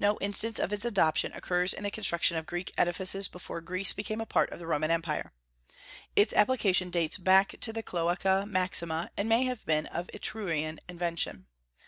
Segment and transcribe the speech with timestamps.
[0.00, 4.20] No instance of its adoption occurs in the construction of Greek edifices before Greece became
[4.20, 5.30] a part of the Roman empire.
[6.16, 11.46] Its application dates back to the Cloaca Maxima, and may have been of Etrurian invention.